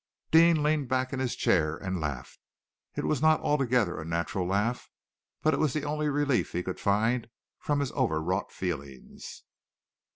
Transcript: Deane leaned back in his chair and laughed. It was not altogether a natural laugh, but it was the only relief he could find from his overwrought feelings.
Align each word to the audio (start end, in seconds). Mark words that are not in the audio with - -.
Deane 0.31 0.63
leaned 0.63 0.89
back 0.89 1.13
in 1.13 1.19
his 1.19 1.35
chair 1.35 1.77
and 1.77 1.99
laughed. 2.01 2.39
It 2.95 3.05
was 3.05 3.21
not 3.21 3.39
altogether 3.41 3.99
a 3.99 4.03
natural 4.03 4.47
laugh, 4.47 4.89
but 5.43 5.53
it 5.53 5.59
was 5.59 5.73
the 5.73 5.83
only 5.85 6.09
relief 6.09 6.53
he 6.53 6.63
could 6.63 6.79
find 6.79 7.29
from 7.59 7.81
his 7.81 7.91
overwrought 7.91 8.51
feelings. 8.51 9.43